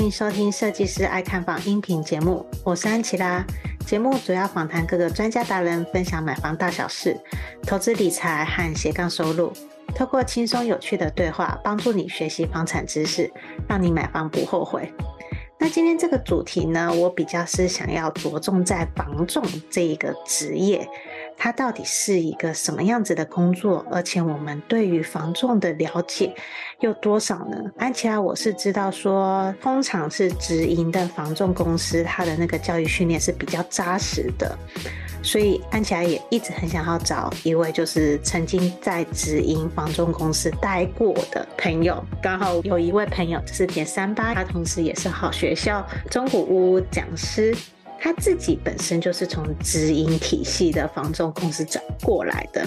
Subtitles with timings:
[0.00, 3.44] 欢迎收听设计师爱看房音频节目，我是安琪拉。
[3.86, 7.14] 节目主要访谈各个专家达人，分享买房大小事、
[7.64, 9.52] 投资理财和斜杠收入，
[9.94, 13.30] 透过轻松有趣的对话，帮助你学习房产知识，
[13.68, 14.90] 让你买房不后悔。
[15.58, 20.88] 那今天这个主题呢，我比较是想要着重在房仲这一个职业。
[21.42, 23.82] 它到底是一个什么样子的工作？
[23.90, 26.34] 而且我们对于房仲的了解
[26.80, 27.56] 有多少呢？
[27.78, 34.54] 安琪拉，我是知道说，通常是直营的房仲公司，它的那个教育训练是比较扎实的，
[35.22, 42.04] 所以安琪拉也一直很想要找一位就是曾经在直营房仲公司待过的朋友。
[42.22, 47.56] 刚好有一位朋友是点三八，他同时也是好学校中古屋讲师。
[48.00, 52.66] 他自己本身就是从直营体系的房仲公司转过来的，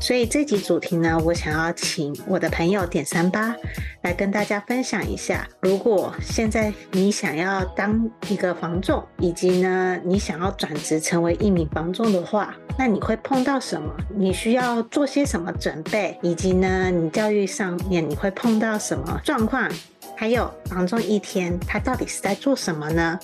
[0.00, 3.54] 所以这集主题呢，我想要请我的朋友点三八
[4.02, 13.94] 来跟大家分享一下，如果现在你想要当一个房仲，以及呢你想要转职成为一名房仲的话，那你会碰到什么？
[14.16, 16.18] 你需要做些什么准备？
[16.22, 19.70] 以及呢你教育上面你会碰到什么状况？
[20.16, 23.18] 还有房仲一天，他到底是在做什么呢？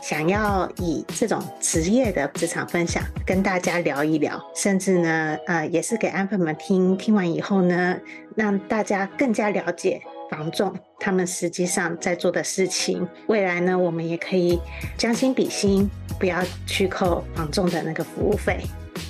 [0.00, 7.96] 想要以这种职业的职场分享跟大家聊一聊，甚至呢，呃，也是给安粉们听，听完以后呢，
[8.36, 13.06] 让大家更加了解房仲他们实际上在做的事情。
[13.28, 14.60] 未来呢，我们也可以
[14.96, 15.88] 将心比心，
[16.18, 18.60] 不要去扣房仲的那个服务费。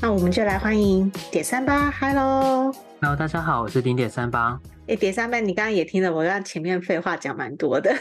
[0.00, 4.60] 那我们就来欢迎点三八，Hello，Hello，大家好，我是零点三八。
[4.88, 7.94] 哎，点三妹，你刚刚也听了，我让前面废话讲蛮多的。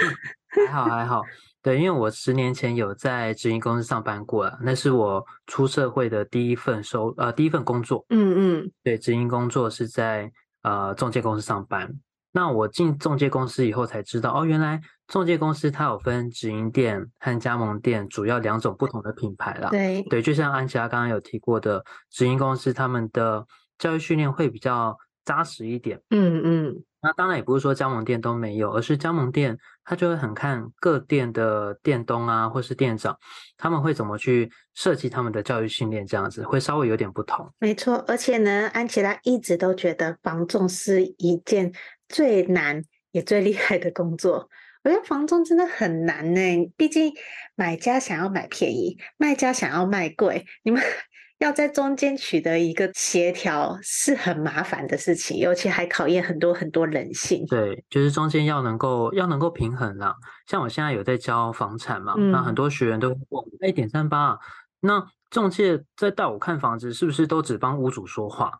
[0.54, 1.22] 还好还好，
[1.62, 8.04] 对，因为我十年前有在直营公司上班过了，那是我出社会的第一份收呃第一份工作。
[8.10, 10.30] 嗯嗯，对，直营工作是在
[10.62, 11.90] 呃中介公司上班。
[12.32, 19.70] 那我进中介公司以后才知道，哦，原来中介公司它有分直营店和加盟店，主要两种不同的品牌啦。
[19.70, 23.46] 对对，就像安琪拉刚刚有提过的，直营公司他们的
[23.78, 24.94] 教育训练会比较。
[25.26, 33.18] 扎实一点，嗯嗯，那当然也不是说加盟店都没有，而是加盟店他就会很看各店的店东啊，或是店长，
[33.58, 37.52] 他们会怎么去设计他们的教育训练，这样子会稍微有点不同。
[37.58, 41.72] 没错，而且呢，安琪拉一直都觉得房仲是一件
[42.08, 44.48] 最难也最厉害的工作。
[44.84, 47.12] 我觉得房仲真的很难呢，毕竟
[47.56, 50.80] 买家想要买便宜，卖家想要卖贵，你们。
[51.38, 57.44] 要在中间取得一个协调是很麻烦的事情，尤其还考验很多很多人性。
[57.46, 60.14] 对，就是中间要能够要能够平衡啦。
[60.46, 64.38] 像我现在有在教房产嘛，嗯、那很多学员都会问：哎，点三八，
[64.80, 68.58] 那中介在带我看房子，是不是都只帮屋主说话？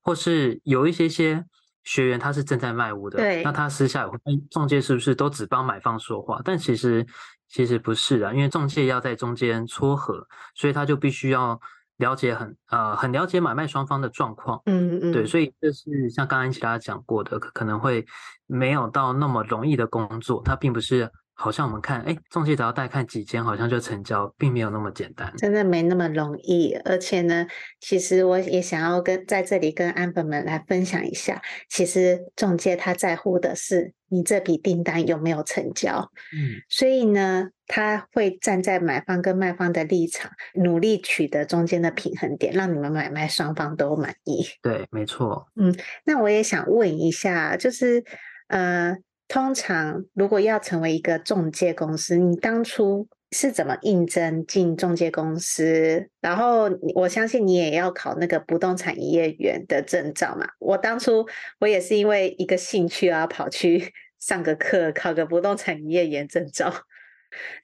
[0.00, 1.44] 或是有一些些
[1.82, 6.40] 学员他是正在卖屋的，对，那他私下也会问仲介是不是都只帮买方说话？
[6.44, 7.04] 但其实
[7.48, 11.60] 其实不是啊，因为中介要在中间撮合，所以他就必须要。
[11.98, 18.04] 了解很呃很了解买卖双方的状况，嗯嗯，对，所以这是像刚刚其他讲过的，可可能会
[18.46, 21.10] 没有到那么容易的工作，它并不是
[21.42, 26.72] 好像我们看，哎，中介只要带看几间，好像就成交，并没有那么简单，真的没那么容易。
[26.84, 27.44] 而且呢，
[27.80, 37.48] 其实我也想要跟在这里跟安粉们来分享一下，其实中介他在乎的是你这笔订单有没有成交，嗯，所以呢。
[37.74, 44.44] 他会站在买方跟卖方的立场，努力取得中间的平衡点，让你们买卖双方都满意。
[44.60, 45.46] 对，没错。
[45.56, 45.74] 嗯，
[46.04, 48.04] 那我也想问一下，就是
[48.48, 48.94] 呃，
[49.32, 56.06] 通常如果要成为一个中介公司，你当初是怎么应征进中介公司？
[56.20, 60.46] 然后我相信你也要考那个不动产营业员的证照嘛。
[60.58, 61.26] 我当初
[61.60, 63.90] 我也是因为一个兴趣啊，跑去
[64.20, 66.70] 上个课，考个不动产营业员证照。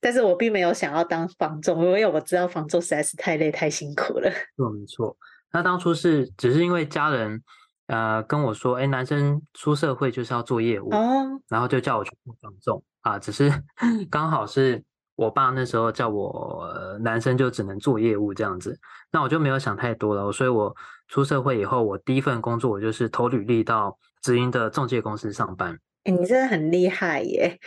[0.01, 4.31] 但是我并没有想要当房仲，因为我知道房仲实在是太累太辛苦了。
[4.57, 5.15] 错，没错。
[5.53, 7.43] 那当初是只是因为家人
[7.89, 13.19] 呃跟我说，哎，男生出社会就是要做业务，哦，然后就叫我去做房仲啊。
[13.19, 13.53] 只是
[14.09, 14.83] 刚好是
[15.17, 18.79] 我爸那时候叫我男生就只能做业务这样子，
[19.11, 20.31] 那我就没有想太多了。
[20.31, 20.75] 所以我
[21.09, 25.79] 出社会以后，我第一份工作我就是投履历到直营的中介公司上班。
[26.05, 27.59] 欸，你真的很厉害耶！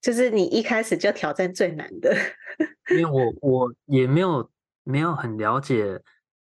[0.00, 2.12] 就是你一开始就挑战最难的，
[2.90, 4.50] 因为我我也没有
[4.82, 6.00] 没有很了解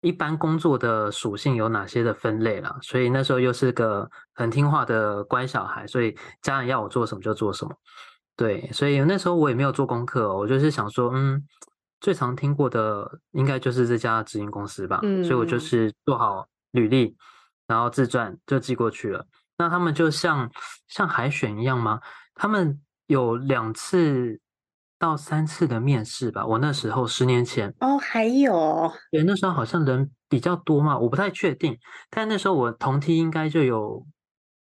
[0.02, 7.74] 一般工作的属性有哪些的分类啦，所以那时候又是个很听话的乖小孩，所以家人要我做什么就做什么。
[8.36, 11.42] 对，所以那时候我也没有做功课哦，我就是想说，嗯，
[12.00, 17.16] 最常听过的应该就是这家直营公司吧，嗯，所以我就是做好履历，
[17.66, 19.24] 然后自传就寄过去了。
[19.56, 20.50] 那他们就像
[20.88, 22.00] 像海选一样吗？
[22.34, 24.40] 他们有两次
[25.02, 26.46] 到三次的面试吧？
[26.46, 31.76] 我那时候十年前哦，还有，对，那时候好像人比较多嘛，我不太确定，
[32.08, 34.06] 但那时候我同梯应该就有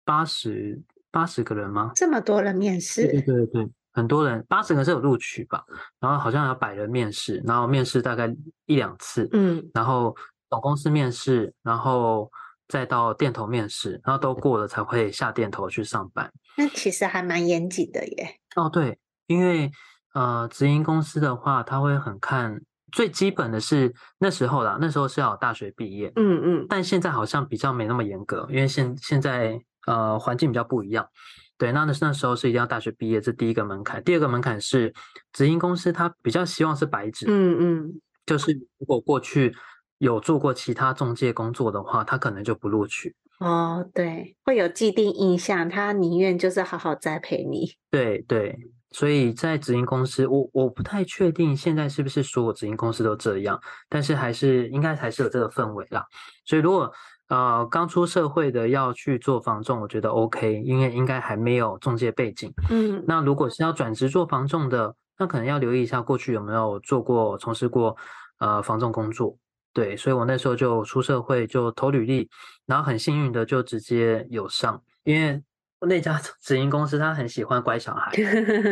[0.04, 0.80] 八十。
[1.10, 1.90] 八十个人吗？
[1.94, 3.06] 这么多人面试？
[3.06, 5.64] 对对对对，很多人，八十个是有录取吧？
[5.98, 8.28] 然后好像有百人面试，然后面试大概
[8.66, 10.14] 一两次，嗯，然后
[10.50, 12.30] 总公司面试，然后
[12.68, 16.30] 再到店头面试，然后都过了才会下店头去上班。
[16.58, 18.38] 那其实还蛮严谨的耶。
[18.54, 18.98] 哦，对，
[19.28, 19.72] 因为
[20.18, 22.60] 呃，直营公司的话，他会很看
[22.90, 29.60] 最基本的是那时候啦，那时候是要大学毕业，嗯嗯，但现在好像比较没那么严格，因为现现在。
[29.86, 31.08] 呃，环境比较不一样，
[31.56, 34.04] 对，那那那时候是一定要大学毕业，这第一个门槛。
[34.04, 34.92] 第二个门槛是
[35.32, 39.54] 直营公司，他比较希望是白纸，嗯嗯，就是如果过去
[39.96, 43.16] 有做过其他中介工作的话，他可能就不录取。
[43.38, 47.72] 哦，对，会有既定印象，他宁愿就是好好栽培你。
[47.90, 48.58] 对对，
[48.90, 56.04] 所以在直营公司，我我不太确定现在是不是所有直营公司都这样，但是还是应该还是有这个氛围啦。
[56.44, 56.92] 所以如果
[57.28, 62.50] 呃，刚出社会的要去做房仲，我觉得 OK，因为应该还没有中介背景。
[62.70, 67.94] 嗯，那如果是要转职做房仲的，那可能要留意一下过去有没有做过、从事过
[68.38, 69.36] 呃房仲工作。
[69.74, 72.30] 对，所以我那时候就出社会就投履历，
[72.64, 75.42] 然后很幸运的就直接有上，因为
[75.86, 78.12] 那家直营公司他很喜欢乖小孩，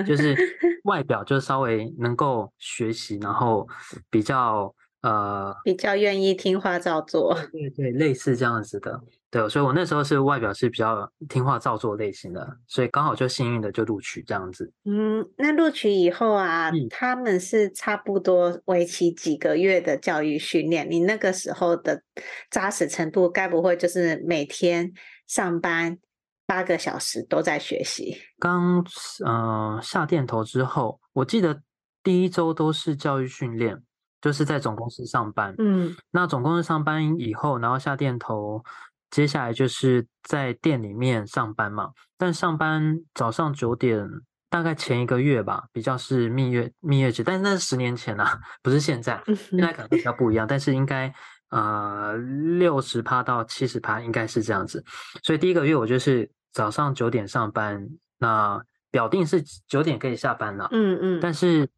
[0.05, 0.37] 就 是
[0.85, 3.69] 外表就稍微能够学习，然后
[4.11, 4.75] 比较。
[5.03, 9.01] 呃，比较愿意听话照做，对对，类似这样子的，
[9.31, 14.73] 对，所以我那时候是外表是比较听话照做类型的，所以刚好就幸运的就录取这样子。
[14.85, 22.03] 嗯，那录取以后啊，嗯、他们是差不多为期几个月的教育训练，你那个时候的
[22.51, 24.93] 扎实程度，该不会就是每天
[25.29, 25.99] 上班
[26.47, 28.17] 八个小时都在学习？
[28.39, 28.85] 刚
[29.25, 31.63] 呃下店头之后，我记得
[32.03, 33.83] 第一周都是教育训练。
[34.23, 38.65] 就是在总公司上班，嗯，那总公司上班以后，然后下店头，
[39.11, 41.91] 接下来就是在店里面上班嘛。
[42.17, 44.05] 但上班早上九点，
[44.51, 50.45] 大概前一个月吧，比较是蜜月蜜月期，但是那是十年前啊，不是现在，现在可能比较不一样。
[50.45, 51.15] 但是应该
[51.51, 54.83] 呃六十趴到七十趴应该是这样子。
[55.23, 57.87] 所以第一个月我就是早上九点上班，
[58.17, 61.69] 那表定是九点可以下班了，嗯嗯，但是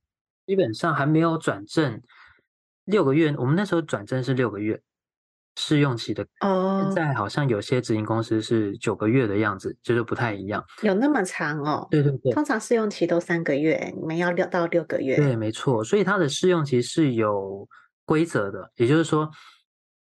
[0.47, 2.01] 基本上还没有转正。
[2.85, 4.81] 六个月，我们那时候转正是六个月
[5.57, 6.25] 试用期的。
[6.43, 10.65] 哦，现在好像有些直营公司是九个月的样子，就是不太一样。
[10.83, 11.89] 有那么长哦？
[11.91, 15.17] 对对对，通常试用期都三个月，你们要六到六个月。
[15.17, 15.83] 对，没错。
[15.83, 17.69] 所以它的试用期是有
[18.05, 19.29] 规则的，也就是说，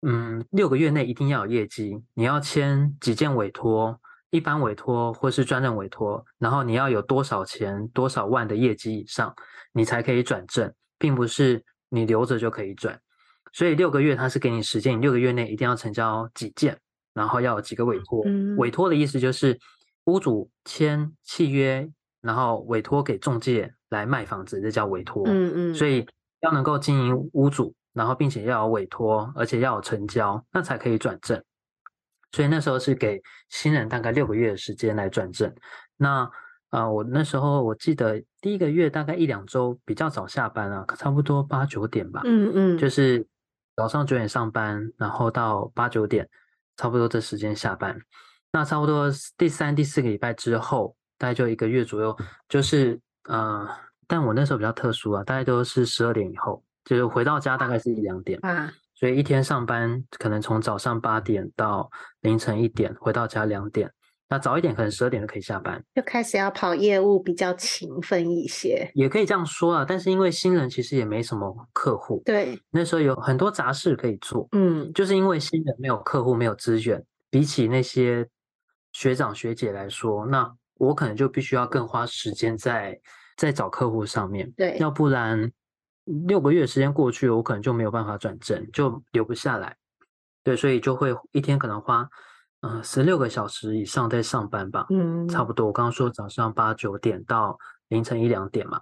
[0.04, 9.34] 嗯，六个月内一定要有业绩，你要签几件委托，一般委托或是专任委托，然后你要有多少钱、多少万的业绩以上，
[9.74, 11.64] 你才可以转正，并不是。
[11.90, 13.00] 你留着就可以转，
[13.54, 16.78] 所以六个月他是给你时间，你六个月内一定要成交几件，
[17.14, 18.22] 然后要有几个委托。
[18.26, 19.58] 嗯、委托的意思就是
[20.04, 25.24] 屋主签契约，然后委托给中介来卖房子，这叫委托。
[25.28, 25.74] 嗯嗯。
[25.74, 26.06] 所以
[26.42, 31.42] 要能够经营屋主，然后并且要有委托，而且要有成交，那才可以转正。
[32.32, 35.54] 所以那时候是给新人大概六个月的时间来转正。
[35.96, 36.30] 那
[36.70, 42.22] 啊、呃，我那时候我记得第一个月大概一两周比较早下班啊，差不多八九点吧。
[42.26, 43.26] 嗯嗯，就是
[43.76, 46.28] 早上九点上班，然后到八九点，
[46.76, 47.98] 差不多这时间下班。
[48.52, 52.18] 那差不多第三、第四个礼拜之后，大概就一个月左右，
[52.50, 53.68] 就是呃，
[54.08, 61.88] 但我那时候比较特殊啊，大概都是十二点以后，就是回到家大概是一两点啊，所以一天上班可能从早上八点到
[62.22, 63.92] 凌晨一点，回到家两点。
[64.30, 69.86] 那早一点可能十二点就可以下班，就开始要跑业务，比较勤奋一些，也可以这样说啊。
[69.88, 78.28] 但是因为新人其实也没什么客户，对，那时候有很多杂事可以做，嗯，就是因为新人没有客户，没有资源，比起那些
[78.92, 83.00] 学长学姐来说，那我可能就必须要更花时间在
[83.38, 85.50] 在找客户上面，对，要不然
[86.28, 89.76] 六个月时间过去，我可能就没有办法转正，就留不下来。
[90.44, 92.08] 对，所以就会一天可能花
[92.62, 95.68] 嗯十六个小时以上在上班吧，嗯，差不多。
[95.68, 97.58] 我刚刚说早上八九点到
[97.90, 98.82] 凌晨一两点嘛，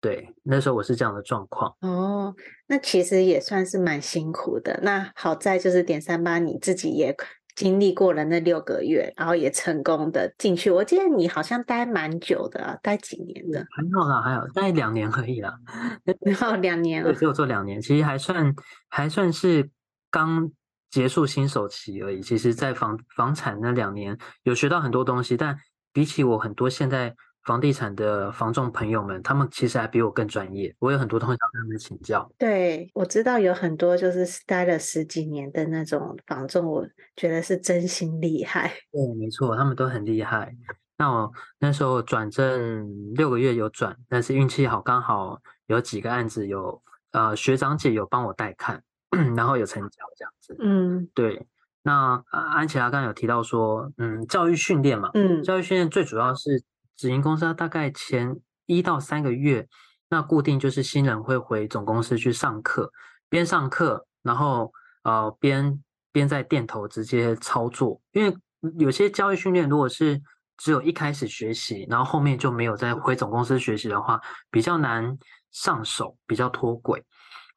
[0.00, 1.74] 对，那时候我是这样的状况。
[1.80, 2.34] 哦，
[2.66, 4.80] 那其实也算是蛮辛苦的。
[4.82, 7.16] 那好在就是点三八你自己也。
[7.62, 10.68] 经历过了那六个月，然后也成功的进去。
[10.68, 13.64] 我记得你好像待蛮久的啊，待几年的？
[13.70, 15.56] 还好啦，还好，待两年而已啦。
[16.22, 18.52] 然后两年了，对，只有做两年，其实还算
[18.88, 19.70] 还算是
[20.10, 20.50] 刚
[20.90, 22.20] 结束新手期而已。
[22.20, 25.56] 其实，在房房产那两年有学到很多东西，但
[25.92, 27.14] 比起我很多现在。
[27.44, 30.72] 房地产的房仲朋友们，他们其实还比我更专业。
[30.78, 32.30] 我有很多东西要跟他们请教。
[32.38, 38.72] 对，我知道有很多就是待了十几年的那种房仲，我觉得是真心厉害。
[38.92, 40.54] 对，没错，他们都很厉害。
[40.96, 46.80] 那我那时候转正六个月有转，但是运气好，刚好有几个案子有
[47.10, 48.80] 呃学长姐有帮我带看，
[49.36, 50.56] 然后有成交这样子。
[50.60, 51.44] 嗯，对。
[51.82, 56.62] 那安琪拉刚刚有提到说，嗯，教育训练嘛，嗯，教育训练最主要是。
[57.02, 59.66] 直营公司大概前一到三个月，
[60.08, 62.92] 那固定就是新人会回总公司去上课，
[63.28, 65.82] 边上课，然后呃边
[66.12, 68.00] 边在店头直接操作。
[68.12, 68.32] 因为
[68.78, 70.22] 有些交易训练如果是
[70.56, 75.18] 只有一开始学习，然后后面就没有再回总公司学习的话，比较难
[75.50, 77.02] 上手，比较脱轨。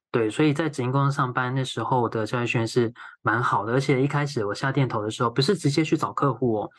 [0.09, 6.71] 对，所以在直营公司上班那时候的教育训练是蛮好的，而且一开始我下店头的时候，不是直接去找客户哦。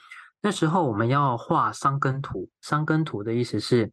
[0.42, 3.90] 那时候我们要画三根图，三根图的意思是，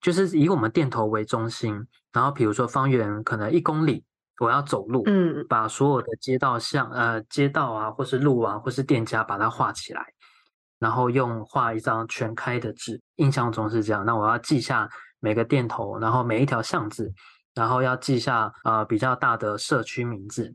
[0.00, 4.04] 就是以我们店头为中心，然后比如说方圆可能一公里，
[4.40, 10.04] 我要走路，嗯，把所有的街道像呃街道啊，或是路啊，或是店家把它画起来，
[10.80, 14.04] 然后用画一张全开的纸，印象中是这样。
[14.04, 17.12] 那我要记下每个店头，然后每一条巷子，
[17.54, 20.52] 然后要记下呃比较大的社区名字，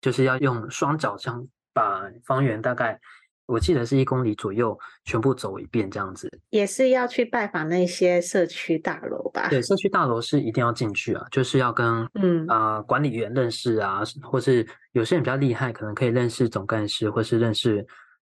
[0.00, 3.00] 就是要用双脚这样把方圆大概。
[3.46, 9.48] 我记得是一公里左右，全部走一遍这样子，也是要去拜访那些社区大楼吧？
[9.48, 17.86] 对，社区大楼是一定要进去啊，就是要跟嗯啊、呃、管理员认识啊，或是有些人比较厉害，可能可以认识总干事，或是认识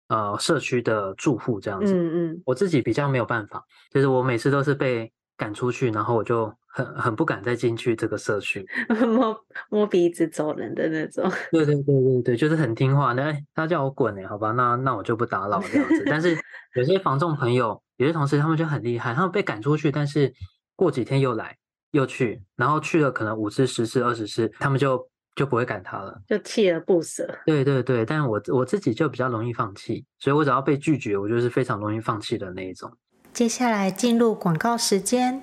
[0.08, 1.92] 呃社区的住户这样子。
[1.94, 6.52] 嗯嗯，我自己比较没有办法，就是我每次都是被赶出去，然后我就。
[6.74, 8.66] 很很不敢再进去这个社区，
[9.06, 9.38] 摸
[9.68, 11.30] 摸鼻子走人的那种。
[11.52, 13.12] 对对对对对，就是很听话。
[13.12, 16.02] 那他叫我滚哎，好吧，那那我就不打扰这样子。
[16.06, 16.34] 但是
[16.74, 20.32] 有些房仲朋友，有些同事他们就很厉害，他们被赶出去，但是
[20.74, 21.54] 过几天又来
[21.90, 27.28] 又去，然后去了可能五次、十次、二十次，他们就就不会赶他了，就锲而不舍。
[27.44, 32.90] 对对对，但我我自己就比较容易放弃，所以我只要被拒绝，我就是非常容易放弃的那一种。
[33.34, 35.42] 接下来进入广告时间。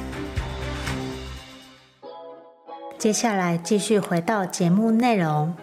[3.01, 5.55] 接下来继续回到节目内容。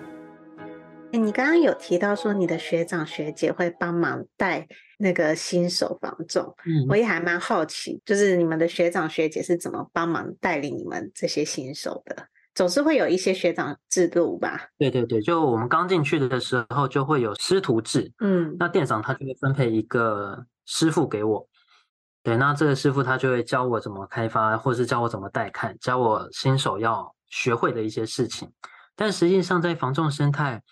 [1.12, 4.66] 你刚刚有提到说你的学长学姐会帮忙带
[4.99, 12.26] 那个新手房仲，嗯，我也还蛮好奇，就是你们的学长学姐是怎么帮忙带领你们这些新手的？
[12.57, 14.71] 总是会有一些学长制度吧？
[14.76, 21.47] 对对对，就我们刚进去的时候就会有师徒制，嗯，那店长他就会分配一个师傅给我，
[22.25, 28.52] 对，那这个师傅他就会教我怎么开发，或是教我怎么带看，教我新手要学会的一些事情。
[28.94, 30.62] 但实际上在防重生态。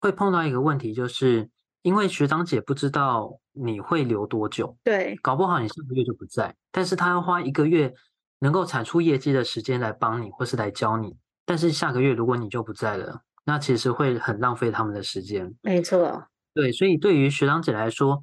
[0.00, 1.50] 会碰到一个问题，就是
[1.82, 7.92] 因为学长姐不知道你会留多久，对，搞不好你下个月就不在，但是他要花一个月
[8.38, 15.52] 能够产出业绩的时间来帮你，或是来教你，但是下个月如果你就不在了，那其实会很浪费他们的时间。
[15.62, 18.22] 没错，对，所以对于学长姐来说，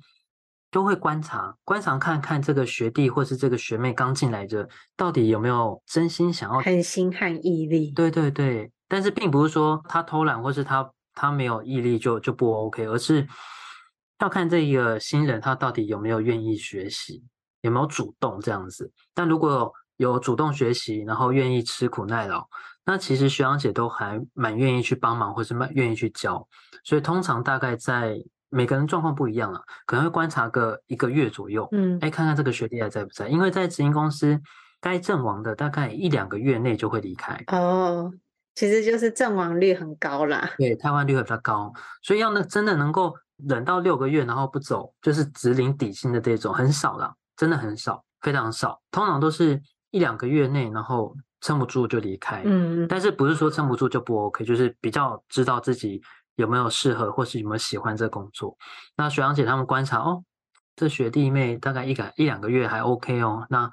[0.75, 4.67] 都会观察，观察看看这个学弟或是这个学妹刚进来的，
[4.98, 7.91] 到底有没有真心想要，恒心和毅力。
[7.91, 10.91] 对对对，但是并不是说他偷懒或是他。
[11.17, 13.25] 他没有毅力就就不 OK，而是
[14.20, 17.24] 要看这一个新人他到底有没有愿意学习，
[17.62, 18.91] 有没有主动这样子。
[19.13, 22.45] 但如果有主动学习，然后愿意吃苦耐劳，
[22.84, 26.45] 那其实学长姐都还蛮愿意去帮忙，或是蛮愿意去教。
[26.84, 28.21] 所以通常大概在
[28.56, 34.41] 每个人状况不一样了，可能会观察个一个月左右，嗯，哎，看看这个学弟还在不在，因为在直营公司
[34.80, 37.44] 该阵亡的大概一两个月内就会离开。
[37.48, 38.13] 哦。
[38.58, 56.02] 其实就是阵亡率很高啦，对，汰换率会比较高，所以要那真的能够忍到六个月然后不走，就是只领底薪的这种很少啦，真的很少，非常少，通常都是一两个月内然后撑不住就离开，嗯，但是不是说撑不住就不 OK，就是比较知道自己
[56.36, 58.58] 有没有适合或是有没有喜欢这工作。
[58.95, 60.24] 那学长姐他们观察哦，
[60.76, 63.71] 这学弟妹大概一个一两个月还 OK 哦，那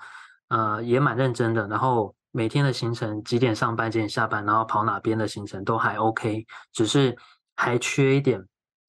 [0.48, 2.14] 呃也蛮认真的，然后。
[2.34, 7.14] 每天的行程几点上班几点下班，然后跑哪边的行程都还 OK，只是
[7.56, 8.42] 还缺一点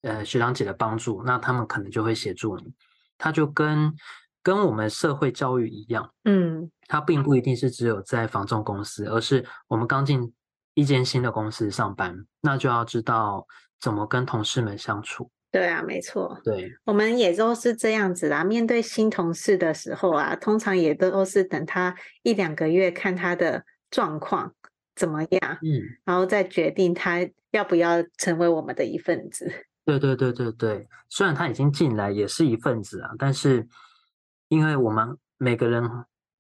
[0.04, 2.74] 呃学长姐的帮助，那他们可能就会协助你。
[3.18, 3.94] 他就跟
[4.42, 10.34] 跟我们社会教育一样，嗯，他并不一定是只有在房仲公司，而是我们刚进
[10.74, 13.46] 一间新的公司上班，那就要知道
[13.80, 15.30] 怎么跟同事们相处。
[15.52, 16.40] 对啊，没错。
[16.44, 18.44] 对，我们也都是这样子啦。
[18.44, 24.52] 面对新同事的时候啊，通常也都是等他一两个月，看他的状况
[24.96, 27.20] 怎么样，嗯，然后再决定他
[27.52, 29.52] 要不要成为我们的一份子。
[29.86, 33.68] 对对对对对，虽然他已经进来也是一份子啊，但是
[34.48, 35.88] 因为我们每个人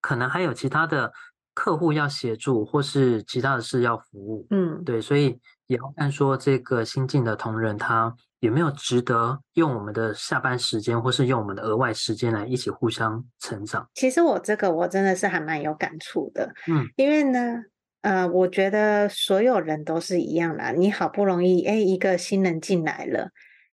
[0.02, 1.12] 可能还有其他的
[1.54, 8.16] 客户要协助，或是其他的事要服务，嗯，对，所以也要看说这个新进的同仁他。
[8.40, 13.88] 有没有值得用我们的下班时间，或是用我们的额外时间来一起互相成长？
[13.94, 17.64] 其实我这个我真的是还蛮有感触的，嗯，因为呢，
[18.02, 20.72] 呃，我觉得所有人都是一样啦。
[20.72, 23.30] 你好不容易，哎，一个新人进来了，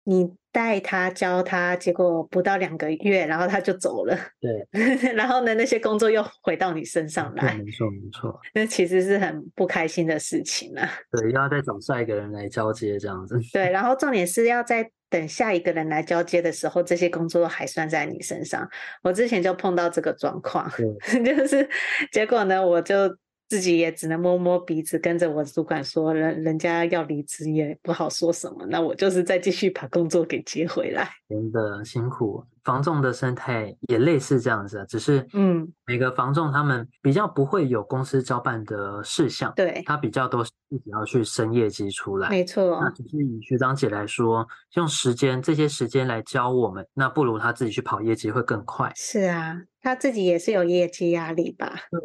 [0.09, 0.33] 你。
[0.51, 4.19] 带他教他，结果不到两个月，然后他就走了。
[4.41, 4.67] 对，
[5.15, 7.55] 然后呢，那些工作又回到你身上来。
[7.55, 8.41] 没错，没错。
[8.55, 10.89] 那其实是很不开心的事情啊。
[11.13, 13.39] 对，要再找下一个人来交接这样子。
[13.53, 18.69] 对，然后重点是要在等下一个人来交接的时候，这些工作还算在你身上。
[19.03, 20.69] 我之前就碰到这个状况，
[21.25, 21.69] 就是
[22.11, 23.15] 结果呢，我就。
[23.49, 31.09] 自己也只能摸摸鼻子，跟着我主管说，人人家要离职也不好说什么，那我就是再继续把工作给接回来。
[31.29, 42.29] 真的辛苦，房仲的生态也类似这样子，只是嗯，每个房仲他们比较不会有公司交办的事项，对，他比较都是自己要去升业绩出来。
[42.29, 48.93] 没错，那只是以学长姐来说，用时间这些时间来教我们，那不如他自己去跑业绩会更快。
[48.95, 51.75] 是啊，他自己也是有业绩压力吧？
[51.91, 52.01] 对。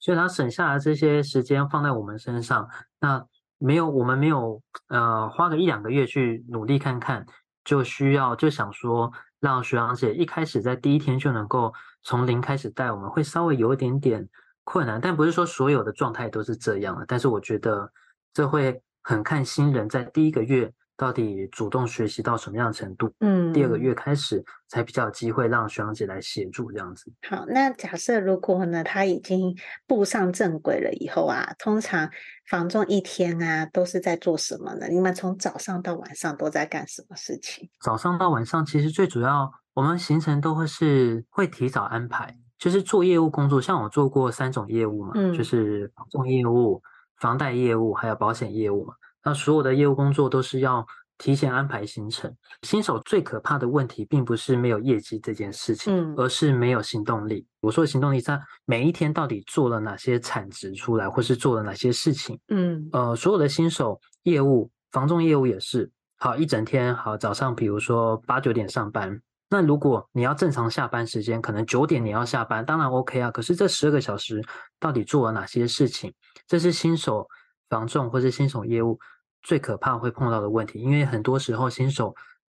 [0.00, 3.24] 所以他省下来这些时间放在我们身上，那
[3.58, 7.26] 没有我们没有呃花个一两个月去努力看看，
[7.62, 14.28] 就需要就想说让学长姐一开始在第一天就能够从零开始带我们，会稍微有一点点
[14.64, 17.92] 困难，但不是说所有的状态都是这样的，但是我觉得
[18.32, 20.72] 这会很看新人在第一个月。
[21.00, 23.10] 到底主动学习到什么样的程度？
[23.20, 27.10] 嗯，第二个月开始才比较有机会让学长姐来协助这样子。
[27.26, 32.10] 好，那假设如果呢，他已经步上正轨了以后啊，通常
[32.50, 34.88] 房仲一天啊都是在做什么呢？
[34.88, 37.70] 你们从早上到晚上都在干什么事情？
[37.80, 43.58] 早上到晚上其实最主要，我们行程都会是会提早安排，就是做业务工作。
[43.58, 46.82] 像我做过三种业务嘛，嗯，就是房仲业务、
[47.16, 48.92] 房贷业务还有保险业务嘛。
[49.22, 50.86] 那所有的业务工作都是要
[51.18, 52.34] 提前安排行程。
[52.62, 57.46] 新手最可怕的问题，并不是没有业绩这件事情，嗯，而是没有行动力。
[57.60, 62.38] 我说的行动力，在每一天到底做了哪些产值出来，或是做了哪些事情？
[62.48, 73.30] 嗯，呃，所有的新手业务，房仲业务也是，好，一整天，好，早上比如说八九点上班，那如果你要正常下班时间，可能九点你要下班，当然 OK 啊。
[73.30, 74.42] 可是这十二个小时
[74.78, 76.10] 到底做了哪些事情？
[76.46, 77.28] 这是新手。
[77.70, 78.98] 房仲或是新手业务
[79.40, 82.14] 最可怕会碰到的问题，因为很多时候新手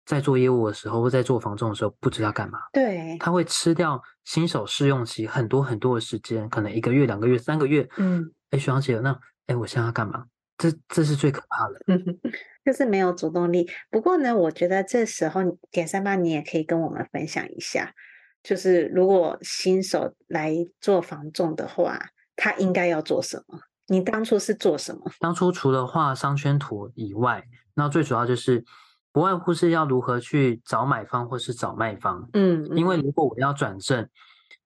[0.06, 2.58] 在做业务的时候，或在做防重的时候，不知道干嘛。
[2.72, 7.86] 对，他会吃掉新手试用期很多很多的时间，可能一个月、两个月、三个月。
[7.98, 10.24] 嗯，哎，学长姐，那哎，我现在要干嘛？
[10.56, 12.02] 这这是最可怕的，
[12.64, 13.66] 就是没有主动力。
[13.90, 17.94] 不过呢，我觉得这时候点三八，你也可以跟我们分享一下，
[18.42, 21.98] 就是如果新手来做防重的话，
[22.36, 23.58] 他应该要做什么？
[23.90, 25.02] 你当初是做什么？
[25.18, 28.64] 当初除了画商圈图以外，那最主要就是
[29.10, 32.28] 不外乎是要如何去找买方或是找卖方。
[32.34, 34.08] 嗯，因为如果我要转正，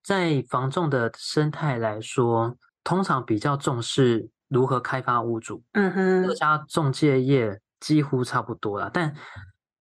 [0.02, 5.62] 在房仲的生态来说，通常比较重视如何开发屋主。
[5.72, 8.90] 嗯哼，各家中介业几乎差不多了。
[8.92, 9.16] 但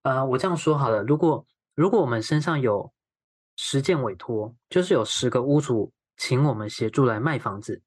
[0.04, 2.90] 呃，我这样说好了，如果如果我们身上有
[3.56, 7.82] 十件委托，就是有十个屋主请我们协助来卖房子。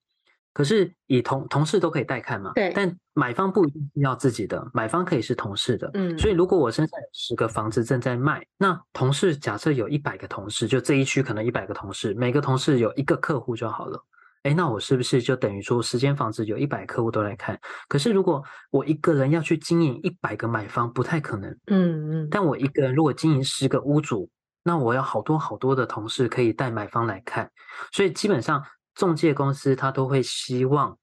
[0.58, 2.52] 可是以同同事都可以带看嘛？
[2.56, 2.74] 对。
[2.74, 5.88] 但买方不一定要自己的，买方可以是同事的。
[5.94, 6.18] 嗯。
[6.18, 14.04] 所以如果我身上有十个房子正在卖，那同事假设有一百个同事，就这一区可能一百个同事，每个同事有一个客户就好了。
[14.42, 17.60] 哎，那我是不是就等于说十间房子有一百客户都来看？
[17.88, 21.52] 可是如果我一个人要去经营一百个买方，不太可能。
[21.68, 22.28] 嗯嗯。
[22.32, 24.28] 但我一个人如果经营十个屋主，
[24.64, 27.48] 那我要好多好多的同事可以带买方来看，
[27.92, 28.60] 所以基本上。
[28.98, 30.98] 仲介公司他都会希望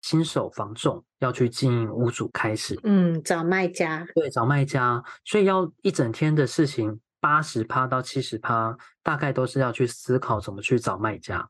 [0.00, 11.46] 新手房仲要去经营屋主开始，嗯，找卖家，对，找卖家，所以要一整天的事情，八十趴到七十趴，大概都是要去思考怎么去找卖家。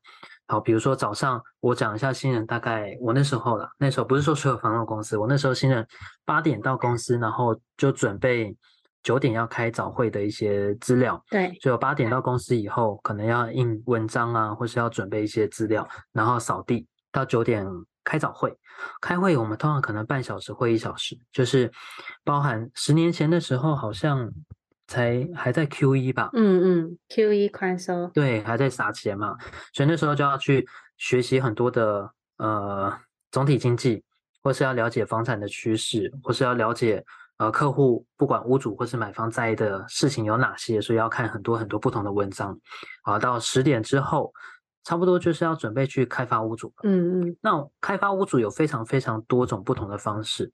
[0.47, 5.87] 好，比如说早上我讲一下新人，大概我那时候啦，那时候不是说所有房仲公司，我那时候新人
[6.25, 8.57] 八点到公司，然后就准备。
[9.05, 16.89] 九点要开早会的一些资料，对，所以我八点到公司以后，可能要印文章啊，或是要准备一些资料，然后扫地。
[17.13, 17.65] 到九点
[18.03, 18.53] 开早会，
[19.01, 21.71] 开会我们通常可能半小时或一小时，就是
[22.25, 24.29] 包含十年前的时候，好像
[24.89, 29.37] 才还在 Q 一吧，嗯嗯，Q 一宽松，对，还在撒钱嘛，
[29.73, 32.93] 所以那时候就要去学习很多的呃
[33.31, 34.03] 总体经济，
[34.43, 37.05] 或是要了解房产的趋势，或是要了解。
[37.39, 42.57] 呃，客户不管屋主或是买方在意的事情有哪些，所以要看很多很多不同的文章。
[43.03, 44.33] 好，到十点之后，
[44.85, 46.73] 差不多就是要准备去开发屋主。
[46.85, 47.37] 嗯嗯。
[47.41, 50.53] 那开发屋主有非常非常多种不同的方式。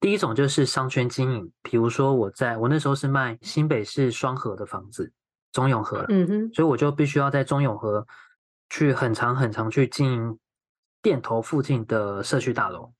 [0.00, 5.10] 第一种就是商圈经营，比如说我在我那时候是卖新北市双河的房子，
[5.50, 6.04] 中永和。
[6.10, 6.52] 嗯哼。
[6.52, 8.06] 所以我就必须要在中永和
[8.68, 10.38] 去很长很长去经营
[11.00, 12.92] 店头附近的社区大楼。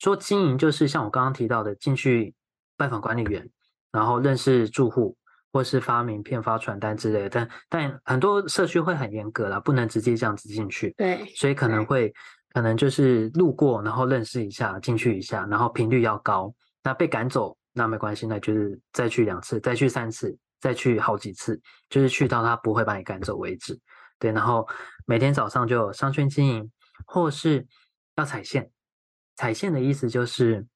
[0.00, 2.34] 说经营就是像我刚刚提到的进去。
[2.76, 3.48] 拜访管理员，
[3.92, 5.16] 然后认识住户，
[5.52, 7.28] 或是发名片、发传单之类的。
[7.30, 10.92] 但但很多社区会很严格啦，不能直接这样子进去。
[10.96, 12.12] 对，所以可能会
[12.52, 16.52] 可能就是路过，然后认识一下，进去一下，然后频率要高。
[16.82, 23.78] 那被赶走那没关系，那就是再去两次，再去三次，再去好几次，就是去到他不会把你赶走为止。
[24.18, 24.66] 对，然后
[25.06, 26.70] 每天早上就有商圈经营，
[27.06, 27.66] 或是
[28.16, 28.70] 要踩线。
[29.36, 30.66] 踩线的意思就是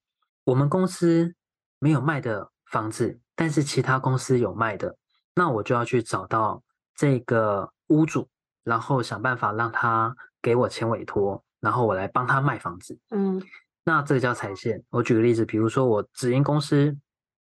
[0.45, 1.35] 我们公司。
[1.79, 4.97] 没有卖的房子，但是其他公司有卖的，
[5.35, 6.63] 那我就要去找到
[6.95, 8.29] 这个屋主，
[8.65, 12.99] 然后想办法让他给我签委托，然后我来帮他卖房子。
[13.11, 13.43] 嗯，
[13.85, 14.83] 那这个叫踩线。
[14.91, 16.97] 我举个例子，比如说我直营公司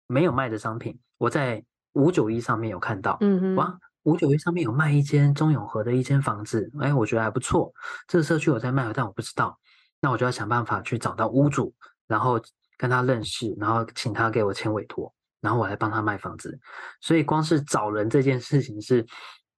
[0.07, 7.73] 没有卖的商品，我在五九一上面有看到，嗯嗯，哇，五九一上面有卖一间中永和的一间房子，哎，我觉得还不错。
[8.07, 9.57] 这个社区有在卖，但我不知道。
[10.01, 11.73] 那我就要想办法去找到屋主，
[12.07, 12.39] 然后
[12.79, 16.57] 跟他认识，然后请他给我签委托，然后我来帮他卖房子。
[17.01, 19.05] 所以光是找人这件事情是，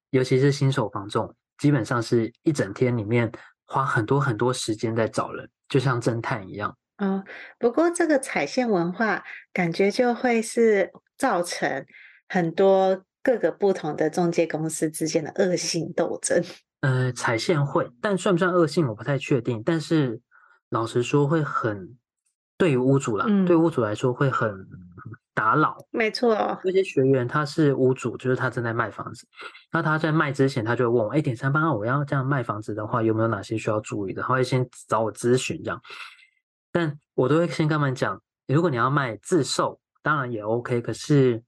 [0.09, 3.31] 尤其是新手房仲，基本上是一整天里面
[3.65, 6.75] 花很多很多时间在找人，就像侦探一样。
[6.97, 7.23] 哦，
[7.59, 11.85] 不过这个踩线文化感觉就会是造成
[12.27, 16.43] 很多各个不同的中介公司之间的恶性斗争。
[16.81, 20.19] 呃，踩线会，但算不算恶性我不太确定，但是。
[20.71, 21.97] 老实说，会很
[22.61, 24.67] 对于屋主啦，嗯、对屋主来说会很
[25.33, 25.75] 打扰。
[25.89, 29.25] 没错，有些学员他是屋主，就是他正在卖房子，
[29.71, 34.21] 那他在卖之前，他就会问我：哎，点三八二，我要这样卖房子的话，有没有哪些需要注意的？
[34.21, 35.81] 他会先找我咨询这样，
[36.71, 41.41] 但我都会先跟他们讲，如果你要卖自售，当然也 OK，可是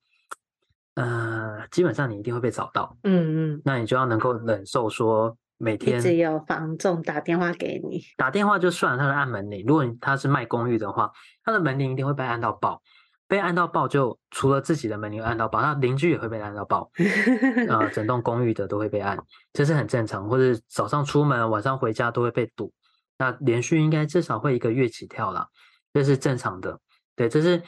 [0.96, 2.98] 呃，基本上你一定会被找到。
[3.04, 5.38] 嗯嗯，那你就要能够忍受说。
[5.64, 9.64] 每天只有房仲打电话给你，打电话就算了，他的按门铃。
[9.66, 11.10] 如果他是卖公寓的话，
[11.46, 12.82] 他的门铃一定会被按到爆，
[13.30, 16.92] 被按到爆就除了自己的门铃按到爆，那邻居也会被按到爆，
[17.70, 19.18] 啊、呃，整栋公寓的都会被按，
[19.54, 20.28] 这是很正常。
[20.28, 22.74] 或者早上出门，晚上回家都会被堵，
[23.18, 25.48] 那连续应该至少会一个月起跳啦，
[25.94, 26.78] 这是正常的。
[27.16, 27.64] 对，这是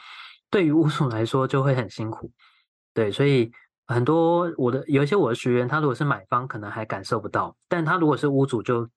[0.50, 2.30] 对于屋主来说就会很辛苦，
[2.92, 3.50] 对，所以。
[3.86, 8.88] 很多我的有一些我的学员，他如果是买方，可能还感受不到，但他如果是屋主，就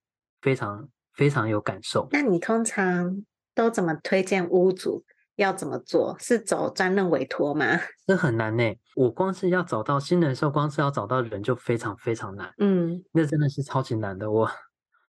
[0.41, 2.07] 非常非常有感受。
[2.11, 3.23] 那你通常
[3.53, 5.03] 都怎么推荐屋主
[5.35, 6.15] 要怎么做？
[6.19, 7.65] 是走专任委托吗？
[8.07, 8.63] 这很难呢。
[8.95, 12.51] 我光是要找到新人的时候，光是要找到人就非常非常难。
[12.57, 14.31] 嗯，那真的是超级难的。
[14.31, 14.49] 我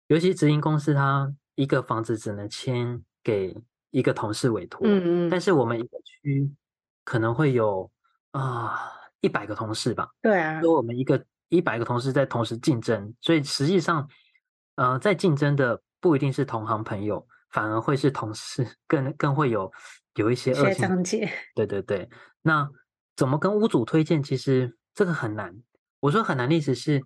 [0.07, 3.55] 尤其直营公司，他一个房子只能签给
[3.91, 4.81] 一个同事委托。
[4.83, 5.29] 嗯嗯。
[5.29, 6.51] 但是我们一个区
[7.03, 7.91] 可能会有
[8.31, 8.41] 啊。
[8.93, 14.07] 呃一百个同事吧，对啊，说我们一个一百个同事在同时竞争，所以实际上，
[14.75, 19.69] 呃，在竞争的不一定是同行朋友，反而会是同事，更更会有
[20.15, 21.03] 有一些恶性。
[21.55, 22.09] 对对对，
[22.41, 22.69] 那
[23.15, 24.23] 怎么跟屋主推荐？
[24.23, 25.53] 其实这个很难。
[25.99, 27.01] 我说很难的意思是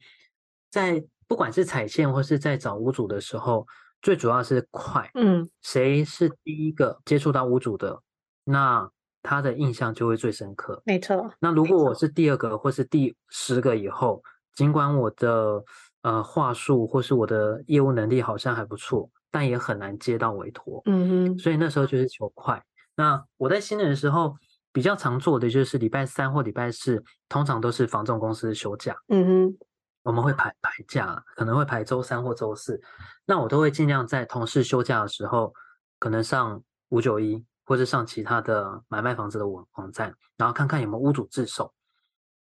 [0.69, 3.65] 在不管是踩线或是在找屋主的时候，
[4.02, 5.10] 最主要是快。
[5.15, 8.02] 嗯，谁是第一个接触到屋主的？
[8.43, 8.89] 那。
[9.24, 10.80] 他的印象就会最深刻。
[10.86, 11.34] 没错。
[11.40, 14.22] 那如果我是第二个或是第十个以后，
[14.54, 15.64] 尽管我的
[16.04, 20.82] 呃话术或是我的业务能力好像还不错，但也很难接到委托。
[20.86, 21.40] 嗯哼。
[21.40, 22.62] 所以那时候就是求快。
[22.96, 24.36] 那我在新人的时候
[24.72, 28.96] 比较常做的就是礼拜三或礼拜四，通常都是房仲公司休假。
[29.08, 29.58] 嗯哼。
[30.04, 32.78] 我们会排排假，可能会排周三或周四。
[33.26, 35.54] 那我都会尽量在同事休假的时候，
[35.98, 37.42] 可能上五九一。
[37.65, 41.73] 或者上其他的买卖房子的网网站，然后看看有没有屋主自首。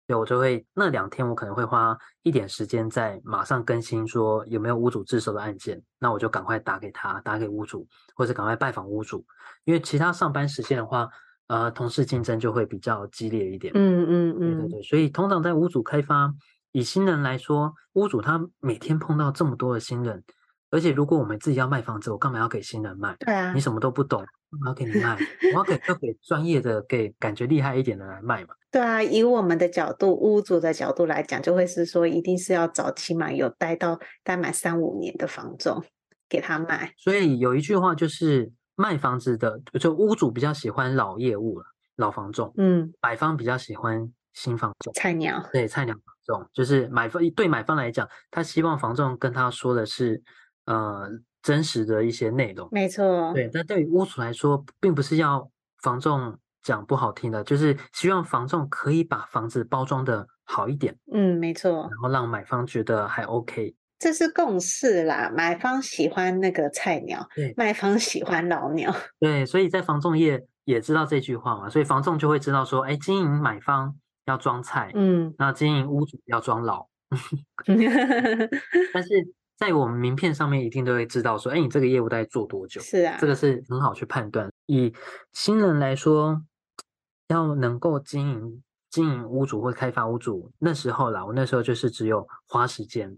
[0.07, 5.79] 对，我就会那两天，我可能会花一点时间在马上更新，说有没有屋主自首的案件。
[5.99, 9.23] 那我就赶快打给他，打给屋主，或者赶快拜访屋主。
[9.65, 11.07] 因为其他上班时间的话，
[11.45, 13.71] 呃，同事竞争就会比较激烈一点。
[13.75, 14.81] 嗯嗯嗯，对对对。
[14.81, 16.33] 所以通常在屋主开发，
[16.71, 20.23] 以新人来说，屋主他每天碰到这么多的新人，
[20.71, 23.15] 而且如果我们自己要卖房子，我干嘛要给新人卖？
[23.19, 24.25] 对啊，你什么都不懂。
[24.51, 25.15] 我要给你卖，
[25.53, 28.49] 我要给就给专业的，给感觉厉害一点的来卖嘛。
[28.71, 35.83] 对啊，以我们的角度，屋主的角度来讲，就会是说，一定是要找起码有待到待满三五年的房仲
[36.27, 36.93] 给他卖。
[36.97, 42.51] 所以有一句话就是，卖房子的就屋主比较喜欢老业务了，老房仲。
[42.57, 45.47] 嗯，买方比较喜欢新房仲，菜鸟。
[45.51, 50.23] 对，菜鸟房仲就是买方，对买方来讲，他希望房仲跟他说的是，
[50.65, 51.07] 呃。
[51.41, 53.31] 真实的一些内容，没错。
[53.33, 55.49] 对，但对于屋主来说，并不是要
[55.81, 60.97] 房仲讲不好听的，就是希望房仲可以把房子包装的好一点。
[61.13, 61.87] 嗯，没错。
[61.89, 63.73] 然后让买方觉得还 OK。
[63.97, 68.93] 这是共识啦，买方喜欢那个菜鸟，对，卖方喜欢老鸟。
[69.19, 76.87] 对，所以在房仲业也知道这句话嘛，所以房仲就会知道说，哎，经营买方要装菜，嗯，那经营屋主要装老。
[78.93, 79.33] 但是。
[79.59, 82.79] 在我们名片上面一定都会知道说，哎，你这个业务大概做多久？
[82.79, 84.49] 是啊，这个是很好去判断。
[84.67, 84.93] 以
[85.33, 86.41] 新人来说，
[87.27, 93.17] 要能够经营经营屋主或开发屋主，那时候啦，我那时候就是只有花时间，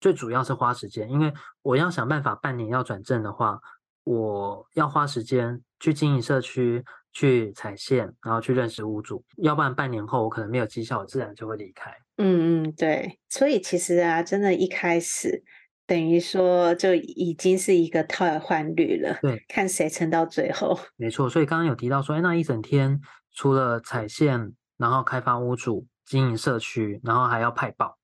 [0.00, 3.58] 最主要是花时间，因为我要想办法半年要转正的话，
[4.04, 11.90] 我要花时间去经营社区，去踩线，然后去认识屋主，要不然半年后我可能没有绩效，我自然就会离开。
[12.18, 15.42] 嗯嗯，对，所以其实啊，真的，一开始。
[15.90, 20.78] 等于说就已经是一个套换率了，对，看谁撑到最后。
[20.94, 23.00] 没错，所以刚刚有提到说，哎，那一整天
[23.34, 27.98] 除了踩线，然后开发屋主，经营社区，然后还要派报，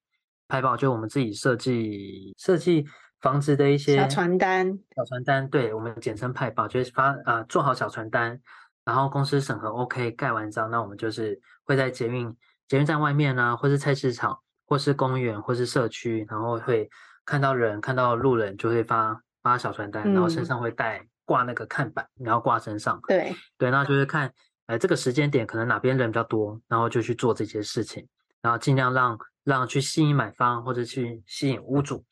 [0.49, 2.85] 派报就我们自己设计设计
[3.21, 8.41] 房子的一些小传单，小传单，对，我们简称派报，就是发呃做好小传单，
[8.85, 12.35] 然后公司审核 OK，盖完章，那我们就是会在捷运
[12.67, 16.91] 捷运站外面呢，或是菜市场，或是公园，或是社区，然后会
[17.27, 23.35] 看到人，看到路人就会发发小传单，然后身上会带挂那个看板，然后挂身上，对。
[23.59, 24.33] 对，那就是看。
[24.67, 28.05] 哎，这个时间点可能哪边人比较多，然后就去做这些事情，
[28.43, 32.05] 然后尽量让让去吸引买方或者去吸引屋主，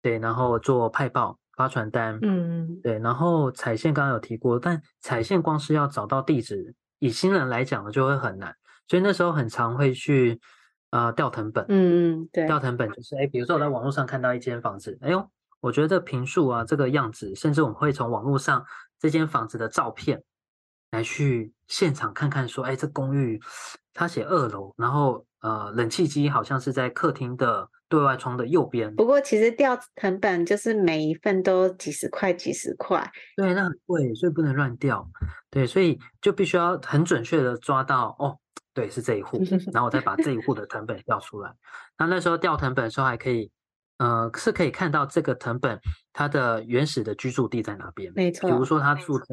[0.00, 8.56] 对，然后做派报发传单，嗯，对，然后踩线刚刚有提过，但踩线光是要找到地址，以新人来讲呢就会很难，
[8.88, 10.40] 所以那时候很常会去
[10.90, 15.28] 呃调藤本，嗯嗯，对，调藤本就是哎，比如说我在网络上看到一间房子，哎呦，
[15.60, 18.64] 我觉得这平数啊这个样子，甚至我们会从网络上
[18.98, 20.22] 这间房子的照片。
[20.92, 23.40] 来去现场看看，说，哎，这公寓
[23.94, 28.92] 他写二楼，然后呃，冷气机好像是在客厅的对外窗的右边。
[28.96, 33.08] 不过其实调藤本就是每一份都几十块，几十块。
[33.36, 35.08] 对，那很贵，所以不能乱调。
[35.48, 38.36] 对，所以就必须要很准确的抓到，哦，
[38.80, 39.38] 对，是这一户，
[39.72, 41.54] 然后我再把这一户的藤本调出来。
[41.98, 43.50] 那那时候调藤本的时候还可以。
[44.00, 45.78] 呃，是可以看到这个藤本
[46.10, 48.10] 它的原始的居住地在哪边。
[48.16, 49.24] 没错，比如说他住在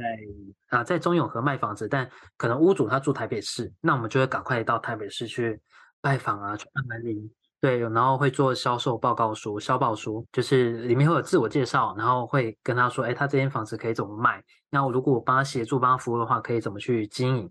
[0.68, 5.58] 啊、呃，在中永和卖房子，但可能屋主他住台北市，那我们就会赶快到台北市去
[6.02, 7.32] 拜访啊，去按门铃。
[7.62, 14.44] 对，然后会做销售报告书、销报书，就是里面会有自我介绍，然后会跟他说，哎，他这间房子可以怎么卖？
[14.70, 17.50] 那我如果我帮他协助、帮他服务的话，可以怎么去经营？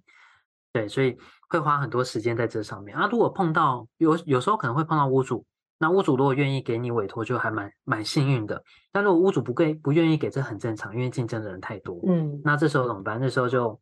[0.70, 1.16] 对，所以
[1.48, 3.08] 会花很多时间在这上面啊。
[3.10, 5.44] 如果碰到有有时候可能会碰到屋主。
[5.78, 8.64] 那屋主如果愿意给你委托，就还蛮蛮幸运的。
[8.90, 12.00] 但如果屋主不给，不愿意给，这很正常，因为竞争的人太多。
[12.08, 13.20] 嗯，那这时候怎么办？
[13.20, 13.78] 那时候就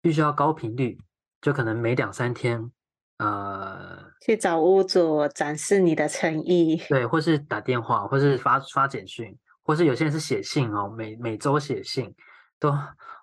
[0.00, 0.98] 必须要高频率，
[1.42, 2.72] 就可能每两三天，
[3.18, 6.82] 呃，去找屋主展示你的诚意。
[6.88, 12.14] 对，或是打电话，或是发发简讯，或是有些人是写信哦，每每周写信，
[12.58, 12.70] 都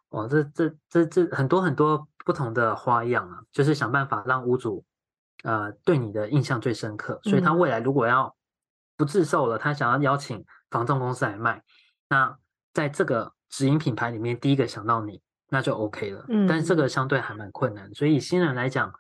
[0.10, 4.84] 哦，这这这这很多很多不同的花样啊，就是想办法让屋主。
[5.44, 8.36] 呃，对你的印象最深刻，所以他未来如果要
[8.98, 11.64] 不自售了，嗯、他想要邀请房仲公司来卖，
[12.10, 12.36] 那
[12.74, 16.26] 在这个直营品牌里面，第一个想到你，那就 OK 了。
[16.30, 18.92] 嗯，但是这个相对还蛮困难，所以以新人来讲，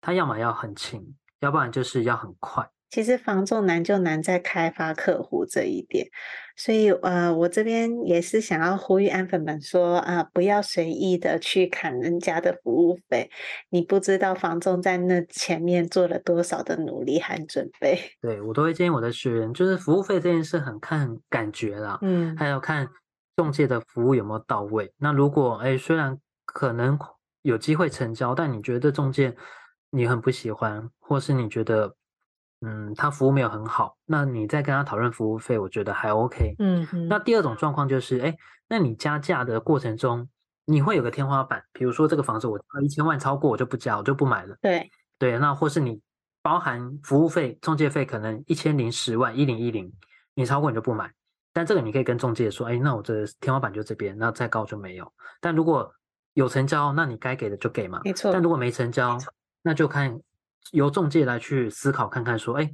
[0.00, 2.68] 他要么要很勤，要不然就是要很快。
[2.94, 6.06] 其实房仲难就难在开发客户这一点，
[6.54, 13.28] 所以呃，我这边也是想要呼吁安粉们说啊、呃，不要随意的去砍人家的服务费，
[13.70, 17.98] 你不知道房仲在那前面做了多少的努力和准备。
[18.22, 22.88] 对，我都会建议我的学员，就是服务费这件事很看感觉啦，嗯，还有看
[23.34, 24.92] 中介的服务有没有到位。
[24.98, 26.96] 那如果哎，虽然可能
[27.42, 29.34] 有机会成交，但你觉得中介
[29.90, 31.96] 你很不喜欢，或是你觉得。
[32.66, 36.54] 嗯，他服务没有很好，那你再跟他讨论服务费，我觉得还 OK。
[36.58, 38.34] 嗯嗯，那第二种状况就是，哎，
[38.68, 40.28] 那你加价的过程中，
[40.64, 44.56] 你会有个天花板，比如说这个房子我一千万超过我就不加，我就不买了。
[44.62, 46.00] 对对，那或是你
[46.42, 49.92] 包含服务费、中介费，可能一千零十万一零一零，
[50.34, 51.12] 你超过你就不买。
[51.52, 55.12] 但这个你可以跟中介说，哎，那我这天花板就这边，那再高就没有。
[55.40, 55.92] 但如果
[56.32, 58.00] 有成交，那你该给的就给嘛。
[58.04, 58.32] 没错。
[58.32, 59.18] 但如果没成交，
[59.62, 60.20] 那就看。
[60.72, 62.70] 由中介来去思考看看，说，哎，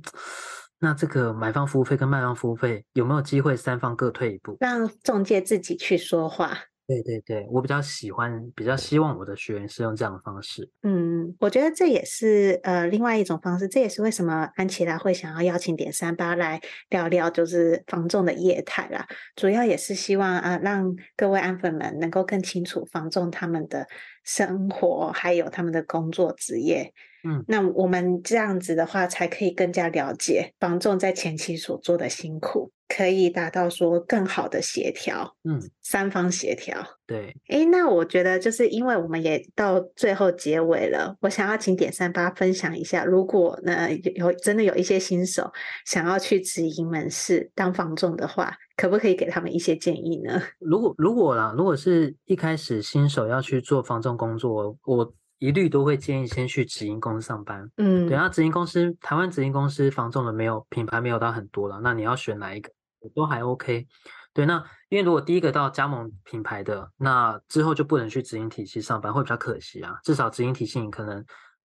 [0.78, 6.58] 那这个买方服务费跟卖方服务费有没有机会三方各退一步，让中介自己去说话。
[6.86, 10.68] 对对对，我比较喜欢，比较希望我的学员是用这样的方式。
[10.82, 19.06] 嗯，我觉得这也是呃另外一种方式，这也是为什么安琪拉会想要邀请点三八来聊聊，就是房仲的业态啦。
[19.36, 23.86] 主要也是希望啊、呃，让各位安粉们能够更清楚房仲他们的
[24.24, 26.92] 生活，还有他们的工作职业。
[27.22, 36.82] 嗯，那我们这样子的话，才可以更加了解房仲在前期所做的辛苦，可以达到说更好的协调，嗯，三方协调。
[37.06, 45.52] 对，哎，那我觉得就是因为我们也到最后结尾了，我想要请点三八分享一下，如果呢有真的有一些新手
[45.84, 50.40] 想要去直营门市当房仲的话，可不可以给他们一些建议呢？
[50.58, 55.14] 如果如果啦，如果是一开始新手要去做房仲工作，我。
[55.42, 57.66] 一律都会建议先去直营公司上班。
[57.78, 62.70] 嗯，对啊，直营公司，台湾直营公司房仲的没有品牌没有到很多了，那你要选哪一个
[63.14, 63.86] 都还 OK。
[64.34, 69.94] 对，那因为如果第一个到加盟品牌的，那之后就不能去直营体系上班，会比较可惜啊。
[70.04, 71.24] 至少直营体系你可能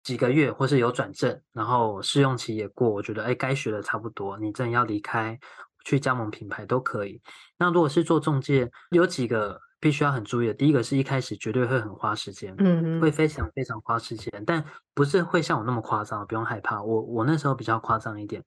[0.03, 5.39] 几个月或是有转正，然后试用期也过，我觉得哎，该学的差不多，你真要离开
[5.83, 7.21] 去加盟品牌都可以。
[7.57, 9.59] 那如果是做中介，有几个。
[9.83, 14.63] 必须要很注意的，第一个是一开始绝对会很花时间，嗯，会非常非常花时间，但
[14.93, 16.81] 不是会像我那么夸张，不用害怕。
[16.81, 18.41] 我我那时候比较夸张一点，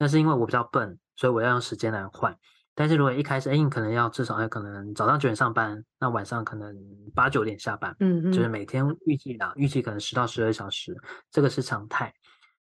[0.00, 2.36] 那是因为我比较笨，所以我要用时间来换。
[2.74, 6.76] 但是如果一开始，哎，你可能要至少要可能早上九点上班，那晚上可能
[7.14, 10.96] 八九点下班，嗯，就是每天预计的，预计可能十到十二小时，
[11.30, 12.12] 这个是常态。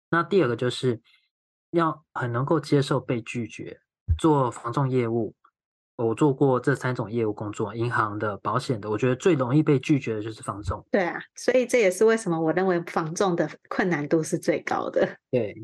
[0.09, 1.01] 那第二个就是
[1.71, 3.81] 要很能够接受被拒绝。
[4.17, 5.33] 做房仲业务，
[5.95, 10.85] 我做过这三种业务工作，银行的、保险的，我觉得最容易被拒绝的就是房仲。
[10.91, 15.17] 对啊，所以这也是为什么我认为房仲的困难度是最高的。
[15.31, 15.55] 对。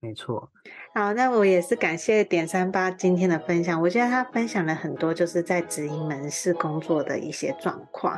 [0.00, 0.50] 没错，
[0.94, 3.80] 好，那我也是感谢点三八今天的分享。
[3.80, 8.14] 我觉得他分享了很多就是在直营门市工作的一些状况。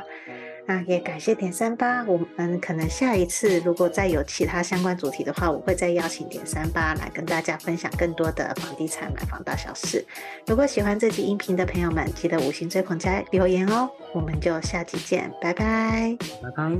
[0.69, 10.05] 那也感谢点三八，我们可能下一次如果再有其他相关主题的话，我会再邀请点三八来跟大家分享更多的房地产买房大小事。
[10.45, 13.89] 如果喜欢这集音频的朋友们，记得五星追捧加留言哦。
[14.13, 16.77] 我们就下集见，拜拜，拜拜。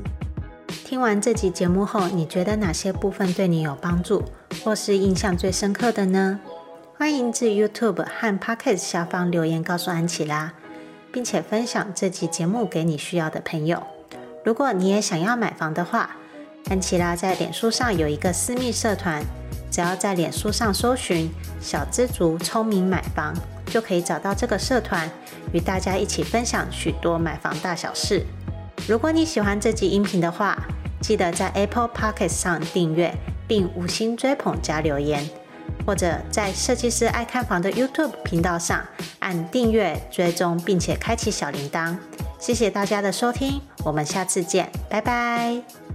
[0.83, 4.21] 听完这集节目后，你觉得哪些部分对你有帮助，
[4.65, 6.41] 或是印象最深刻的呢？
[6.97, 10.51] 欢迎至 YouTube 和 Podcast 下方留言告诉安琪拉，
[11.17, 13.81] 并且分享这集节目给你需要的朋友。
[14.45, 16.15] 如果你也想要买房的话，
[16.69, 19.23] 安琪拉在脸书上有一个私密社团，
[19.71, 21.27] 只要在脸书上搜寻
[21.59, 23.33] “小知足聪明买房”，
[23.65, 25.09] 就可以找到这个社团，
[25.51, 28.23] 与大家一起分享许多买房大小事。
[28.87, 30.55] 如果你喜欢这集音频的话，
[31.01, 33.11] 记得在 Apple Podcast 上订阅
[33.47, 35.27] 并五星追捧加留言，
[35.85, 38.85] 或者在设计师爱看房的 YouTube 频道上
[39.19, 41.95] 按订阅追踪，并且开启小铃铛。
[42.39, 45.86] 谢谢大家的收听，我们下次见，拜拜。